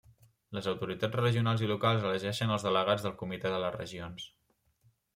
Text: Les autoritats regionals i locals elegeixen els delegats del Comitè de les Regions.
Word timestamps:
Les 0.57 0.69
autoritats 0.71 1.17
regionals 1.19 1.61
i 1.65 1.69
locals 1.73 2.09
elegeixen 2.13 2.57
els 2.57 2.67
delegats 2.71 3.09
del 3.09 3.17
Comitè 3.23 3.55
de 3.57 3.63
les 3.69 3.81
Regions. 3.81 4.31